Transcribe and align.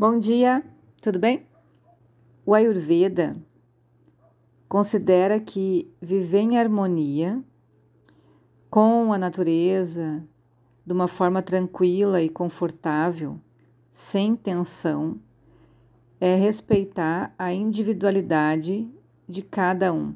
Bom 0.00 0.18
dia, 0.18 0.64
tudo 1.02 1.18
bem? 1.18 1.46
O 2.46 2.54
Ayurveda 2.54 3.36
considera 4.66 5.38
que 5.38 5.92
viver 6.00 6.38
em 6.38 6.56
harmonia 6.56 7.44
com 8.70 9.12
a 9.12 9.18
natureza, 9.18 10.26
de 10.86 10.94
uma 10.94 11.06
forma 11.06 11.42
tranquila 11.42 12.22
e 12.22 12.30
confortável, 12.30 13.38
sem 13.90 14.34
tensão, 14.34 15.20
é 16.18 16.34
respeitar 16.34 17.34
a 17.38 17.52
individualidade 17.52 18.90
de 19.28 19.42
cada 19.42 19.92
um, 19.92 20.14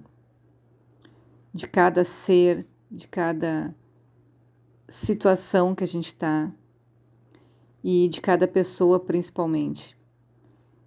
de 1.53 1.69
cada 1.69 2.05
ser, 2.05 2.66
de 2.91 3.06
cada 3.06 3.77
situação 4.89 5.75
que 5.75 5.84
a 5.84 5.87
gente 5.87 6.06
está 6.06 6.51
e 7.84 8.09
de 8.09 8.23
cada 8.23 8.48
pessoa 8.48 8.98
principalmente. 8.98 9.95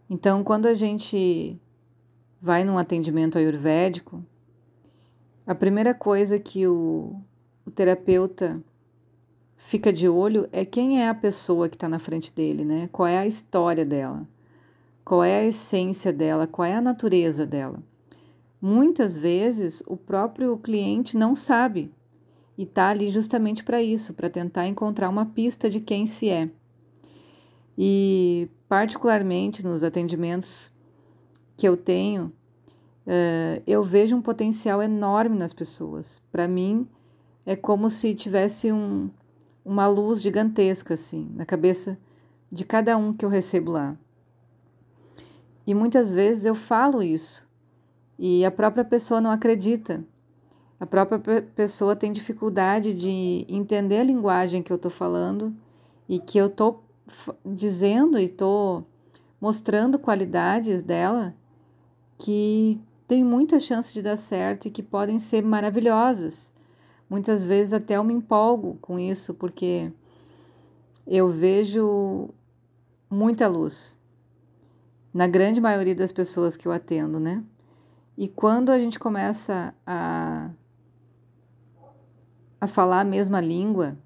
Então, 0.10 0.44
quando 0.44 0.66
a 0.66 0.74
gente 0.74 1.56
vai 2.42 2.64
num 2.64 2.76
atendimento 2.76 3.38
ayurvédico, 3.38 4.26
a 5.46 5.54
primeira 5.54 5.94
coisa 5.94 6.40
que 6.40 6.66
o, 6.66 7.16
o 7.64 7.70
terapeuta 7.70 8.60
fica 9.56 9.94
de 9.94 10.10
olho 10.10 10.50
é 10.52 10.66
quem 10.66 11.00
é 11.00 11.08
a 11.08 11.14
pessoa 11.14 11.70
que 11.70 11.76
está 11.76 11.88
na 11.88 12.00
frente 12.00 12.34
dele, 12.34 12.66
né? 12.66 12.90
Qual 12.92 13.08
é 13.08 13.20
a 13.20 13.28
história 13.28 13.86
dela, 13.86 14.28
qual 15.06 15.24
é 15.24 15.40
a 15.40 15.46
essência 15.46 16.12
dela, 16.12 16.48
qual 16.48 16.66
é 16.66 16.74
a 16.74 16.82
natureza 16.82 17.46
dela. 17.46 17.80
Muitas 18.60 19.16
vezes 19.16 19.84
o 19.86 19.96
próprio 19.96 20.58
cliente 20.58 21.16
não 21.16 21.36
sabe 21.36 21.92
e 22.58 22.64
está 22.64 22.90
ali 22.90 23.12
justamente 23.12 23.64
para 23.64 23.84
isso, 23.84 24.16
para 24.16 24.32
tentar 24.32 24.66
encontrar 24.66 25.10
uma 25.10 25.28
pista 25.28 25.70
de 25.70 25.80
quem 25.80 26.08
se 26.08 26.30
é. 26.30 26.50
E, 27.78 28.50
particularmente 28.68 29.64
nos 29.64 29.84
atendimentos 29.84 30.72
que 31.56 31.68
eu 31.68 31.78
tenho, 31.78 32.34
uh, 33.06 33.62
eu 33.68 33.84
vejo 33.84 34.16
um 34.16 34.22
potencial 34.22 34.82
enorme 34.82 35.38
nas 35.38 35.54
pessoas. 35.54 36.22
Para 36.32 36.48
mim, 36.48 36.88
é 37.46 37.56
como 37.56 37.90
se 37.90 38.16
tivesse 38.16 38.72
um, 38.72 39.10
uma 39.64 39.88
luz 39.88 40.22
gigantesca 40.22 40.94
assim 40.96 41.30
na 41.36 41.46
cabeça 41.46 41.98
de 42.52 42.64
cada 42.64 42.98
um 42.98 43.14
que 43.14 43.26
eu 43.26 43.30
recebo 43.30 43.72
lá. 43.72 43.98
E 45.66 45.74
muitas 45.74 46.14
vezes 46.14 46.46
eu 46.46 46.56
falo 46.56 47.04
isso 47.04 47.48
e 48.18 48.46
a 48.46 48.52
própria 48.52 48.86
pessoa 48.86 49.22
não 49.22 49.32
acredita. 49.32 50.04
A 50.80 50.86
própria 50.86 51.20
pessoa 51.42 51.96
tem 51.96 52.12
dificuldade 52.12 52.94
de 52.94 53.46
entender 53.50 54.00
a 54.00 54.04
linguagem 54.04 54.64
que 54.64 54.72
eu 54.72 54.78
estou 54.78 54.92
falando 54.92 55.54
e 56.08 56.20
que 56.20 56.38
eu 56.38 56.48
estou 56.48 56.87
dizendo 57.46 58.18
e 58.18 58.26
estou 58.26 58.86
mostrando 59.40 60.00
qualidades 60.00 60.82
dela 60.82 61.36
que 62.18 62.80
tem 63.08 63.24
muita 63.24 63.60
chance 63.60 63.94
de 63.94 64.02
dar 64.02 64.18
certo 64.18 64.68
e 64.68 64.72
que 64.72 64.84
podem 64.84 65.20
ser 65.20 65.44
maravilhosas. 65.44 66.54
Muitas 67.10 67.44
vezes 67.44 67.74
até 67.74 67.96
eu 67.96 68.04
me 68.04 68.14
empolgo 68.14 68.78
com 68.82 69.00
isso 69.00 69.34
porque 69.34 69.92
eu 71.06 71.30
vejo 71.30 72.30
muita 73.10 73.48
luz 73.48 73.98
na 75.14 75.26
grande 75.26 75.62
maioria 75.62 75.96
das 75.96 76.12
pessoas 76.12 76.58
que 76.58 76.68
eu 76.68 76.72
atendo, 76.72 77.20
né? 77.20 77.44
E 78.18 78.28
quando 78.28 78.72
a 78.72 78.80
gente 78.80 79.00
começa 79.00 79.74
a, 79.86 80.50
a 82.60 82.68
falar 82.68 83.02
a 83.02 83.06
mesma 83.06 83.40
língua, 83.40 83.98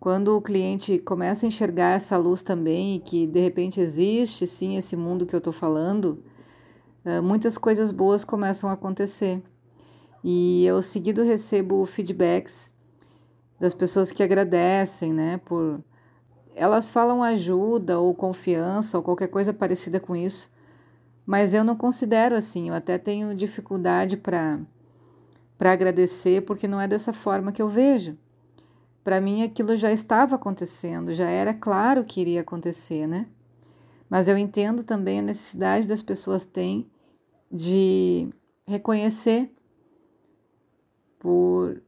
quando 0.00 0.36
o 0.36 0.40
cliente 0.42 0.98
começa 0.98 1.44
a 1.44 1.48
enxergar 1.48 1.96
essa 1.96 2.16
luz 2.16 2.42
também 2.42 2.96
e 2.96 3.00
que 3.00 3.26
de 3.26 3.40
repente 3.40 3.80
existe 3.80 4.46
sim 4.46 4.76
esse 4.76 4.96
mundo 4.96 5.26
que 5.26 5.34
eu 5.34 5.38
estou 5.38 5.52
falando, 5.52 6.22
eh, 7.04 7.20
muitas 7.20 7.58
coisas 7.58 7.90
boas 7.90 8.24
começam 8.24 8.70
a 8.70 8.74
acontecer. 8.74 9.42
E 10.22 10.64
eu 10.64 10.82
seguido 10.82 11.22
recebo 11.22 11.84
feedbacks 11.86 12.72
das 13.58 13.74
pessoas 13.74 14.12
que 14.12 14.22
agradecem, 14.22 15.12
né, 15.12 15.38
por 15.44 15.82
elas 16.54 16.90
falam 16.90 17.22
ajuda 17.22 18.00
ou 18.00 18.14
confiança 18.14 18.96
ou 18.98 19.02
qualquer 19.02 19.28
coisa 19.28 19.52
parecida 19.52 20.00
com 20.00 20.14
isso, 20.16 20.50
mas 21.26 21.54
eu 21.54 21.64
não 21.64 21.76
considero 21.76 22.36
assim, 22.36 22.68
eu 22.68 22.74
até 22.74 22.98
tenho 22.98 23.34
dificuldade 23.34 24.16
para 24.16 24.60
para 25.56 25.72
agradecer 25.72 26.42
porque 26.42 26.68
não 26.68 26.80
é 26.80 26.86
dessa 26.86 27.12
forma 27.12 27.50
que 27.50 27.60
eu 27.60 27.68
vejo. 27.68 28.16
Para 29.08 29.22
mim 29.22 29.42
aquilo 29.42 29.74
já 29.74 29.90
estava 29.90 30.36
acontecendo, 30.36 31.14
já 31.14 31.30
era 31.30 31.54
claro 31.54 32.04
que 32.04 32.20
iria 32.20 32.42
acontecer, 32.42 33.06
né? 33.06 33.26
Mas 34.06 34.28
eu 34.28 34.36
entendo 34.36 34.84
também 34.84 35.20
a 35.20 35.22
necessidade 35.22 35.88
das 35.88 36.02
pessoas 36.02 36.44
têm 36.44 36.86
de 37.50 38.28
reconhecer 38.66 39.50
por 41.18 41.80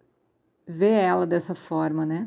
ver 0.66 0.92
ela 0.92 1.26
dessa 1.26 1.54
forma, 1.54 2.06
né? 2.06 2.26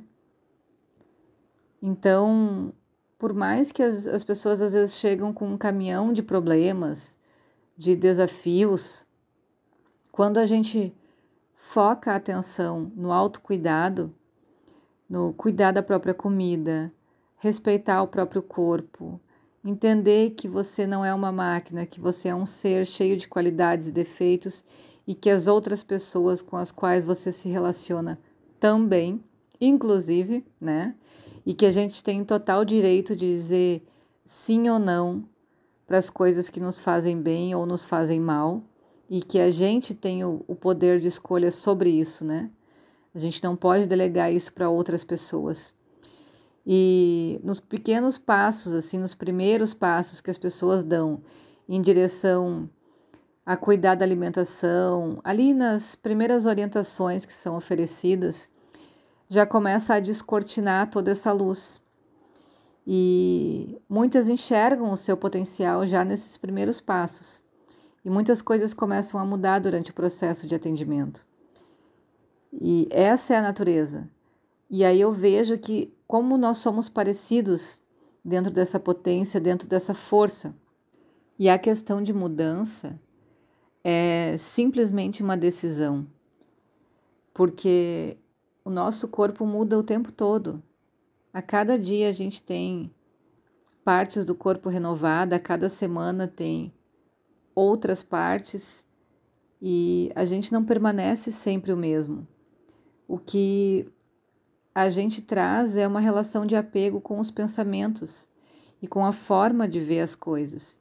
Então, 1.81 2.71
por 3.17 3.33
mais 3.33 3.71
que 3.71 3.81
as, 3.81 4.05
as 4.05 4.23
pessoas 4.23 4.61
às 4.61 4.73
vezes 4.73 4.93
chegam 4.93 5.33
com 5.33 5.47
um 5.47 5.57
caminhão 5.57 6.13
de 6.13 6.21
problemas, 6.21 7.17
de 7.75 7.95
desafios, 7.95 9.07
quando 10.11 10.37
a 10.37 10.45
gente 10.45 10.95
foca 11.55 12.11
a 12.11 12.15
atenção 12.15 12.91
no 12.95 13.11
autocuidado, 13.11 14.13
no 15.13 15.31
cuidar 15.31 15.71
da 15.71 15.83
própria 15.83 16.11
comida, 16.11 16.91
respeitar 17.37 18.01
o 18.01 18.07
próprio 18.07 18.41
corpo, 18.41 19.21
entender 19.63 20.31
que 20.31 20.47
você 20.47 20.87
não 20.87 21.05
é 21.05 21.13
uma 21.13 21.31
máquina, 21.31 21.85
que 21.85 22.01
você 22.01 22.29
é 22.29 22.35
um 22.35 22.47
ser 22.47 22.83
cheio 22.87 23.15
de 23.15 23.27
qualidades 23.27 23.87
e 23.87 23.91
defeitos 23.91 24.65
e 25.05 25.13
que 25.13 25.29
as 25.29 25.45
outras 25.45 25.83
pessoas 25.83 26.41
com 26.41 26.57
as 26.57 26.71
quais 26.71 27.05
você 27.05 27.31
se 27.31 27.47
relaciona 27.47 28.19
também, 28.59 29.23
inclusive, 29.61 30.43
né? 30.59 30.95
E 31.45 31.53
que 31.53 31.67
a 31.67 31.71
gente 31.71 32.03
tem 32.03 32.23
total 32.23 32.65
direito 32.65 33.15
de 33.15 33.35
dizer 33.35 33.85
sim 34.25 34.67
ou 34.67 34.79
não 34.79 35.23
para 35.85 35.99
as 35.99 36.09
coisas 36.09 36.49
que 36.49 36.59
nos 36.59 36.79
fazem 36.79 37.21
bem 37.21 37.53
ou 37.53 37.67
nos 37.67 37.85
fazem 37.85 38.19
mal 38.19 38.63
e 39.07 39.21
que 39.21 39.37
a 39.37 39.51
gente 39.51 39.93
tem 39.93 40.25
o, 40.25 40.39
poder 40.59 40.99
de 40.99 41.07
escolha 41.07 41.51
sobre 41.51 41.91
isso, 41.91 42.25
né? 42.25 42.49
A 43.13 43.19
gente 43.19 43.43
não 43.43 43.55
pode 43.55 43.87
delegar 43.87 44.33
isso 44.33 44.51
para 44.53 44.69
outras 44.69 45.03
pessoas. 45.03 45.73
E 46.65 47.39
nos 47.43 47.59
pequenos 47.59 48.17
passos, 48.17 48.73
assim, 48.73 48.97
nos 48.97 49.13
primeiros 49.13 49.73
passos 49.73 50.21
que 50.21 50.31
as 50.31 50.37
pessoas 50.37 50.83
dão 50.83 51.21
em 51.67 51.81
direção 51.81 52.69
a 53.45 53.57
cuidar 53.57 53.95
da 53.95 54.05
alimentação, 54.05 55.19
ali 55.23 55.53
nas 55.53 55.95
primeiras 55.95 56.45
orientações 56.45 57.25
que 57.25 57.33
são 57.33 57.57
oferecidas, 57.57 58.49
já 59.27 59.45
começa 59.45 59.95
a 59.95 59.99
descortinar 59.99 60.89
toda 60.89 61.11
essa 61.11 61.31
luz. 61.31 61.81
E 62.87 63.79
muitas 63.87 64.29
enxergam 64.29 64.91
o 64.91 64.97
seu 64.97 65.17
potencial 65.17 65.85
já 65.85 66.03
nesses 66.03 66.37
primeiros 66.37 66.79
passos. 66.79 67.41
E 68.03 68.09
muitas 68.09 68.41
coisas 68.41 68.73
começam 68.73 69.19
a 69.19 69.25
mudar 69.25 69.59
durante 69.59 69.91
o 69.91 69.93
processo 69.93 70.47
de 70.47 70.55
atendimento. 70.55 71.25
E 72.65 72.87
essa 72.89 73.33
é 73.33 73.37
a 73.37 73.41
natureza. 73.41 74.09
E 74.69 74.85
aí 74.85 75.01
eu 75.01 75.11
vejo 75.11 75.57
que 75.57 75.93
como 76.07 76.37
nós 76.37 76.59
somos 76.59 76.87
parecidos 76.87 77.81
dentro 78.23 78.53
dessa 78.53 78.79
potência, 78.79 79.37
dentro 79.37 79.67
dessa 79.67 79.93
força. 79.93 80.55
E 81.37 81.49
a 81.49 81.59
questão 81.59 82.01
de 82.01 82.13
mudança 82.13 82.97
é 83.83 84.37
simplesmente 84.37 85.21
uma 85.21 85.35
decisão. 85.35 86.07
Porque 87.33 88.15
o 88.63 88.69
nosso 88.69 89.09
corpo 89.09 89.45
muda 89.45 89.77
o 89.77 89.83
tempo 89.83 90.09
todo. 90.09 90.63
A 91.33 91.41
cada 91.41 91.77
dia 91.77 92.07
a 92.07 92.13
gente 92.13 92.41
tem 92.41 92.89
partes 93.83 94.23
do 94.23 94.33
corpo 94.33 94.69
renovada, 94.69 95.35
a 95.35 95.39
cada 95.39 95.67
semana 95.67 96.29
tem 96.29 96.73
outras 97.53 98.01
partes 98.01 98.85
e 99.61 100.09
a 100.15 100.23
gente 100.23 100.53
não 100.53 100.63
permanece 100.63 101.29
sempre 101.29 101.73
o 101.73 101.77
mesmo. 101.77 102.25
O 103.07 103.17
que 103.17 103.87
a 104.73 104.89
gente 104.89 105.21
traz 105.21 105.77
é 105.77 105.87
uma 105.87 105.99
relação 105.99 106.45
de 106.45 106.55
apego 106.55 106.99
com 106.99 107.19
os 107.19 107.29
pensamentos 107.29 108.27
e 108.81 108.87
com 108.87 109.05
a 109.05 109.11
forma 109.11 109.67
de 109.67 109.79
ver 109.79 110.01
as 110.01 110.15
coisas. 110.15 110.79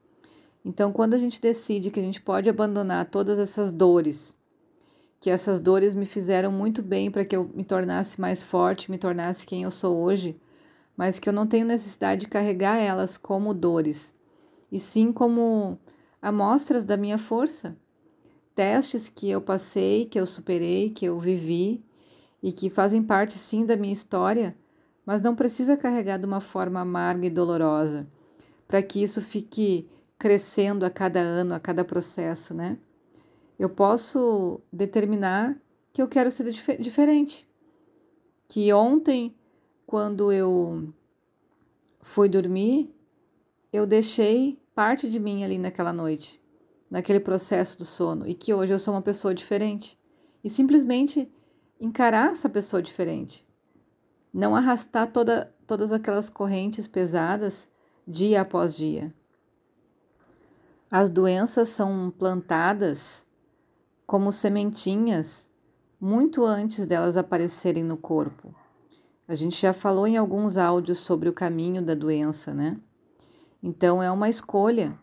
Então, 0.64 0.92
quando 0.92 1.14
a 1.14 1.19
gente 1.19 1.40
decide 1.40 1.90
que 1.90 2.00
a 2.00 2.02
gente 2.02 2.20
pode 2.20 2.48
abandonar 2.48 3.10
todas 3.10 3.38
essas 3.38 3.72
dores, 3.72 4.34
que 5.20 5.28
essas 5.28 5.60
dores 5.60 5.94
me 5.94 6.06
fizeram 6.06 6.50
muito 6.50 6.82
bem 6.82 7.10
para 7.10 7.24
que 7.24 7.34
eu 7.34 7.50
me 7.54 7.64
tornasse 7.64 8.20
mais 8.20 8.42
forte, 8.42 8.90
me 8.90 8.98
tornasse 8.98 9.44
quem 9.44 9.64
eu 9.64 9.70
sou 9.70 9.98
hoje, 9.98 10.40
mas 10.96 11.19
que 11.19 11.28
eu 11.28 11.32
não 11.32 11.46
tenho 11.46 11.66
necessidade 11.66 12.22
de 12.22 12.28
carregar 12.28 12.76
elas 12.76 13.16
como 13.16 13.52
dores, 13.52 14.14
e 14.70 14.78
sim 14.78 15.12
como 15.12 15.78
amostras 16.20 16.84
da 16.84 16.96
minha 16.96 17.19
força, 17.19 17.76
testes 18.54 19.08
que 19.08 19.28
eu 19.28 19.40
passei, 19.40 20.06
que 20.06 20.19
eu 20.19 20.26
superei, 20.26 20.90
que 20.90 21.04
eu 21.04 21.19
vivi 21.19 21.84
e 22.43 22.53
que 22.53 22.69
fazem 22.69 23.03
parte 23.03 23.39
sim 23.39 23.65
da 23.65 23.77
minha 23.77 23.93
história, 23.93 24.56
mas 25.06 25.23
não 25.23 25.35
precisa 25.35 25.77
carregar 25.77 26.19
de 26.19 26.27
uma 26.27 26.41
forma 26.41 26.81
amarga 26.81 27.27
e 27.27 27.31
dolorosa. 27.31 28.06
para 28.67 28.83
que 28.83 29.03
isso 29.03 29.21
fique 29.21 29.87
crescendo 30.19 30.87
a 30.87 30.91
cada 30.91 31.21
ano, 31.21 31.55
a 31.55 31.61
cada 31.61 31.85
processo, 31.85 32.55
né? 32.55 32.79
Eu 33.59 33.69
posso 33.69 34.62
determinar 34.73 35.61
que 35.93 36.00
eu 36.00 36.09
quero 36.09 36.31
ser 36.31 36.50
dif 36.50 36.79
diferente. 36.79 37.47
Que 38.49 38.73
ontem, 38.73 39.35
quando 39.87 40.33
eu 40.33 40.91
fui 42.00 42.31
dormir, 42.31 42.91
eu 43.71 43.87
deixei 43.87 44.59
parte 44.75 45.11
de 45.11 45.21
mim 45.21 45.44
ali 45.44 45.59
naquela 45.59 45.93
noite, 45.93 46.41
naquele 46.91 47.21
processo 47.21 47.77
do 47.77 47.85
sono, 47.85 48.27
e 48.27 48.33
que 48.33 48.55
hoje 48.55 48.73
eu 48.73 48.79
sou 48.79 48.94
uma 48.94 49.03
pessoa 49.03 49.35
diferente. 49.35 49.99
E 50.43 50.49
simplesmente 50.49 51.31
encarar 51.82 52.31
essa 52.31 52.49
pessoa 52.49 52.81
diferente. 52.81 53.44
Não 54.32 54.55
arrastar 54.55 55.11
toda, 55.11 55.52
todas 55.67 55.90
aquelas 55.90 56.31
correntes 56.31 56.87
pesadas 56.87 57.69
dia 58.06 58.40
após 58.40 58.76
dia. 58.76 59.12
As 60.88 61.11
doenças 61.11 61.70
são 61.70 62.12
plantadas 62.17 63.25
como 64.06 64.31
sementinhas 64.31 65.49
muito 66.00 66.44
antes 66.44 66.87
delas 66.87 67.17
aparecerem 67.17 67.82
no 67.82 67.96
corpo. 67.96 68.55
A 69.26 69.34
gente 69.34 69.61
já 69.61 69.73
falou 69.73 70.06
em 70.06 70.17
alguns 70.17 70.56
áudios 70.56 71.00
sobre 71.00 71.29
o 71.29 71.32
caminho 71.32 71.82
da 71.82 71.94
doença, 71.94 72.55
né? 72.55 72.79
Então 73.61 74.00
é 74.00 74.11
uma 74.11 74.29
escolha. 74.29 74.96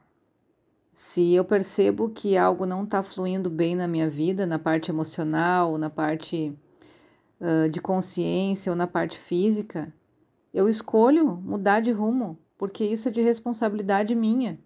Se 0.94 1.34
eu 1.34 1.44
percebo 1.44 2.10
que 2.10 2.38
algo 2.38 2.66
não 2.66 2.86
está 2.86 3.04
fluindo 3.04 3.50
bem 3.50 3.76
na 3.76 3.88
minha 3.88 4.10
vida, 4.10 4.46
na 4.46 4.58
parte 4.58 4.92
emocional, 4.92 5.78
na 5.78 5.90
parte 5.90 6.58
de 7.72 7.80
consciência 7.80 8.72
ou 8.72 8.76
na 8.76 8.88
parte 8.88 9.18
física, 9.18 9.94
eu 10.54 10.68
escolho 10.68 11.26
mudar 11.36 11.80
de 11.80 11.92
rumo, 11.92 12.38
porque 12.58 12.84
isso 12.84 13.08
é 13.08 13.12
de 13.12 13.22
responsabilidade 13.22 14.14
minha. 14.14 14.60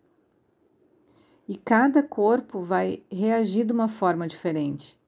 E 1.47 1.55
cada 1.55 2.01
corpo 2.01 2.63
vai 2.63 3.03
reagir 3.11 3.65
de 3.65 3.73
uma 3.73 3.87
forma 3.87 4.27
diferente. 4.27 4.99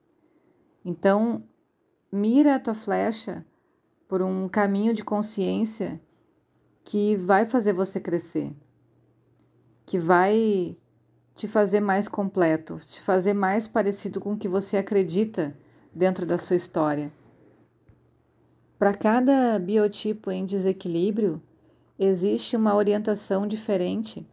Então, 0.84 1.42
mira 2.12 2.54
a 2.54 2.60
tua 2.60 2.74
flecha 2.74 3.44
por 4.06 4.22
um 4.22 4.48
caminho 4.48 4.94
de 4.94 5.02
consciência 5.02 6.00
que 6.84 7.16
vai 7.16 7.46
fazer 7.46 7.72
você 7.72 7.98
crescer, 7.98 8.54
que 9.84 9.98
vai 9.98 10.76
te 11.34 11.48
fazer 11.48 11.80
mais 11.80 12.06
completo, 12.06 12.76
te 12.76 13.02
fazer 13.02 13.34
mais 13.34 13.66
parecido 13.66 14.20
com 14.20 14.34
o 14.34 14.38
que 14.38 14.46
você 14.46 14.76
acredita 14.76 15.56
dentro 15.92 16.24
da 16.24 16.38
sua 16.38 16.54
história. 16.54 17.10
Para 18.78 18.94
cada 18.94 19.58
biotipo 19.58 20.30
em 20.30 20.44
desequilíbrio, 20.44 21.42
existe 21.98 22.56
uma 22.56 22.74
orientação 22.74 23.46
diferente 23.46 24.26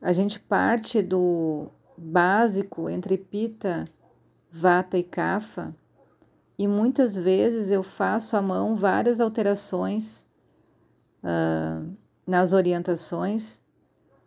a 0.00 0.12
gente 0.12 0.38
parte 0.38 1.02
do 1.02 1.68
básico 1.96 2.88
entre 2.88 3.18
pita, 3.18 3.84
vata 4.50 4.96
e 4.96 5.02
kapha, 5.02 5.74
e 6.56 6.66
muitas 6.66 7.16
vezes 7.16 7.70
eu 7.70 7.82
faço 7.82 8.36
à 8.36 8.42
mão 8.42 8.76
várias 8.76 9.20
alterações 9.20 10.26
uh, 11.22 11.88
nas 12.26 12.52
orientações 12.52 13.62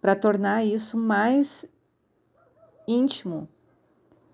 para 0.01 0.15
tornar 0.15 0.65
isso 0.65 0.97
mais 0.97 1.65
íntimo, 2.87 3.47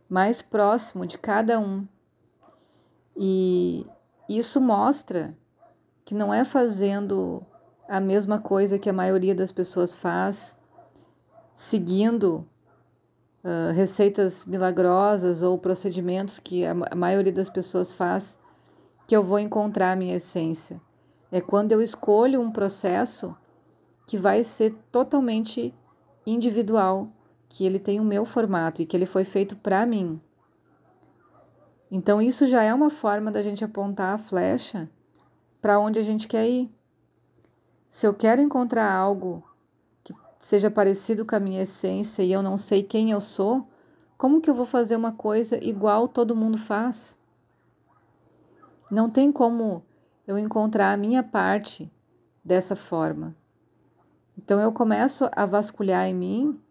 mais 0.10 0.42
próximo 0.42 1.06
de 1.06 1.18
cada 1.18 1.60
um. 1.60 1.88
E 3.16 3.86
isso 4.30 4.60
mostra 4.60 5.36
que 6.04 6.16
não 6.16 6.34
é 6.34 6.44
fazendo 6.44 7.46
a 7.88 8.00
mesma 8.00 8.40
coisa 8.40 8.80
que 8.80 8.90
a 8.90 8.94
maioria 8.94 9.34
das 9.34 9.52
pessoas 9.52 9.96
faz 9.96 10.58
seguindo 11.56 12.46
uh, 13.44 13.74
receitas 13.74 14.46
milagrosas 14.46 15.42
ou 15.42 15.58
procedimentos 15.58 16.40
que 16.40 16.66
a, 16.66 16.76
a 16.92 16.96
maioria 16.96 17.32
das 17.32 17.50
pessoas 17.50 17.94
faz, 17.94 18.38
que 19.08 19.16
eu 19.16 19.24
vou 19.24 19.40
encontrar 19.40 19.94
a 19.94 19.96
minha 19.96 20.16
essência. 20.16 20.80
É 21.32 21.42
quando 21.42 21.72
eu 21.72 21.82
escolho 21.82 22.42
um 22.42 22.52
processo 22.52 23.36
que 24.06 24.18
vai 24.18 24.44
ser 24.44 24.76
totalmente 24.92 25.74
individual, 26.26 27.10
que 27.50 27.66
ele 27.66 27.80
tem 27.80 28.00
o 28.00 28.04
meu 28.04 28.26
formato 28.26 28.82
e 28.82 28.86
que 28.86 28.96
ele 28.96 29.06
foi 29.06 29.24
feito 29.24 29.56
para 29.56 29.86
mim. 29.86 30.22
Então, 31.90 32.22
isso 32.22 32.48
já 32.48 32.64
é 32.64 32.74
uma 32.74 32.90
forma 32.90 33.32
da 33.32 33.42
gente 33.42 33.64
apontar 33.64 34.16
a 34.16 34.18
flecha 34.18 34.90
para 35.62 35.80
onde 35.80 36.00
a 36.00 36.04
gente 36.04 36.28
quer 36.28 36.48
ir. 36.48 36.72
Se 37.88 38.06
eu 38.06 38.14
quero 38.14 38.42
encontrar 38.42 38.92
algo 38.92 39.44
seja 40.40 40.70
parecido 40.70 41.26
com 41.26 41.36
a 41.36 41.40
minha 41.40 41.64
essência 41.64 42.24
e 42.24 42.32
eu 42.32 42.42
não 42.42 42.58
sei 42.58 42.84
quem 42.84 43.12
eu 43.12 43.20
sou, 43.20 43.68
como 44.18 44.42
que 44.42 44.50
eu 44.50 44.56
vou 44.56 44.66
fazer 44.66 44.96
uma 44.96 45.12
coisa 45.12 45.64
igual 45.64 46.08
todo 46.08 46.36
mundo 46.36 46.58
faz? 46.58 47.18
Não 48.90 49.10
tem 49.10 49.32
como 49.32 49.84
eu 50.26 50.38
encontrar 50.38 50.94
a 50.94 50.98
minha 50.98 51.22
parte 51.22 51.92
dessa 52.44 52.76
forma. 52.76 53.36
Então 54.38 54.62
eu 54.62 54.72
começo 54.72 55.30
a 55.34 55.46
vasculhar 55.46 56.08
em 56.08 56.14
mim 56.14 56.62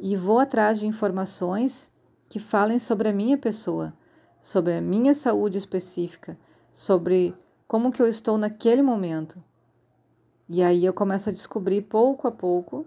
e 0.00 0.16
vou 0.16 0.38
atrás 0.38 0.78
de 0.78 0.86
informações 0.86 1.90
que 2.30 2.40
falem 2.40 2.78
sobre 2.78 3.08
a 3.08 3.12
minha 3.12 3.36
pessoa, 3.36 3.92
sobre 4.42 4.74
a 4.74 4.80
minha 4.80 5.14
saúde 5.14 5.56
específica, 5.56 6.36
sobre 6.72 7.32
como 7.68 7.92
que 7.92 8.02
eu 8.02 8.08
estou 8.08 8.36
naquele 8.36 8.82
momento. 8.82 9.42
E 10.48 10.62
aí 10.62 10.84
eu 10.84 10.92
começo 10.92 11.30
a 11.30 11.32
descobrir 11.32 11.82
pouco 11.82 12.26
a 12.26 12.32
pouco 12.32 12.84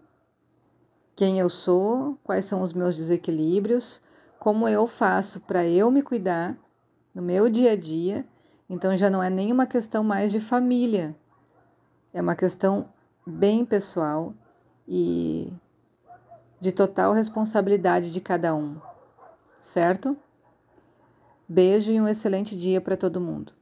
quem 1.15 1.39
eu 1.39 1.49
sou, 1.49 2.19
quais 2.21 2.43
são 2.43 2.61
os 2.61 2.73
meus 2.73 2.93
desequilíbrios, 2.93 4.01
como 4.37 4.67
eu 4.67 4.85
faço 4.85 5.39
para 5.39 5.65
eu 5.65 5.89
me 5.89 6.01
cuidar 6.01 6.57
no 7.13 7.21
meu 7.21 7.49
dia 7.49 7.71
a 7.71 7.75
dia. 7.77 8.25
Então 8.69 8.95
já 8.97 9.09
não 9.09 9.23
é 9.23 9.29
nem 9.29 9.49
uma 9.51 9.65
questão 9.65 10.03
mais 10.03 10.33
de 10.33 10.41
família, 10.41 11.15
é 12.13 12.21
uma 12.21 12.35
questão 12.35 12.89
bem 13.25 13.63
pessoal 13.63 14.33
e 14.85 15.53
de 16.59 16.73
total 16.73 17.13
responsabilidade 17.13 18.11
de 18.11 18.19
cada 18.19 18.53
um, 18.53 18.75
certo? 19.57 20.17
Beijo 21.47 21.91
e 21.91 22.01
um 22.01 22.07
excelente 22.07 22.55
dia 22.55 22.81
para 22.81 22.97
todo 22.97 23.21
mundo. 23.21 23.53